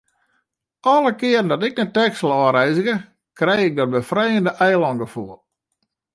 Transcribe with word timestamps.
Alle 0.81 1.11
kearen 1.19 1.47
dat 1.51 1.65
ik 1.67 1.73
nei 1.77 1.91
Texel 1.97 2.31
ôfreizgje, 2.39 2.95
krij 3.37 3.61
ik 3.67 3.73
dat 3.77 3.93
befrijende 3.95 4.51
eilângefoel. 4.67 5.33